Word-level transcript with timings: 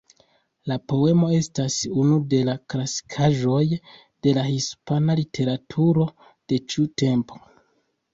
La 0.69 0.75
poemo 0.91 1.27
estas 1.39 1.75
unu 2.03 2.15
de 2.31 2.39
la 2.47 2.55
klasikaĵoj 2.73 3.59
de 4.29 4.33
la 4.39 4.47
hispana 4.47 5.17
literaturo 5.21 6.07
de 6.53 6.61
ĉiu 6.73 6.87
tempo. 7.03 7.39